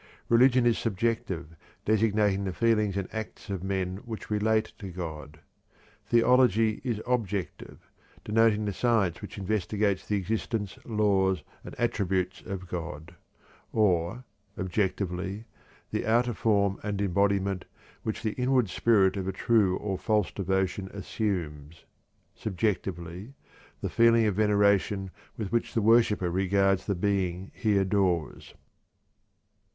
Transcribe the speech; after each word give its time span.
Religion 0.29 0.65
is 0.65 0.79
subjective, 0.79 1.55
designating 1.85 2.43
the 2.43 2.51
feelings 2.53 2.97
and 2.97 3.07
acts 3.13 3.51
of 3.51 3.63
men 3.63 3.97
which 3.97 4.31
relate 4.31 4.73
to 4.79 4.89
God; 4.89 5.41
theology 6.07 6.81
is 6.83 6.99
objective, 7.05 7.87
denoting 8.25 8.65
the 8.65 8.73
science 8.73 9.21
which 9.21 9.37
investigates 9.37 10.03
the 10.07 10.15
existence, 10.17 10.79
laws, 10.85 11.43
and 11.63 11.75
attributes 11.77 12.41
of 12.41 12.67
God;" 12.67 13.13
or 13.71 14.23
(objectively) 14.57 15.45
"the 15.91 16.07
outer 16.07 16.33
form 16.33 16.79
and 16.81 16.99
embodiment 16.99 17.65
which 18.01 18.23
the 18.23 18.33
inward 18.33 18.69
spirit 18.71 19.15
of 19.15 19.27
a 19.27 19.31
true 19.31 19.77
or 19.77 19.93
a 19.93 19.99
false 19.99 20.31
devotion 20.31 20.89
assumes," 20.95 21.85
(subjectively) 22.33 23.35
"the 23.81 23.87
feeling 23.91 24.25
of 24.25 24.33
veneration 24.33 25.11
with 25.37 25.51
which 25.51 25.75
the 25.75 25.81
worshiper 25.83 26.31
regards 26.31 26.87
the 26.87 26.95
Being 26.95 27.51
he 27.53 27.77
adores." 27.77 28.55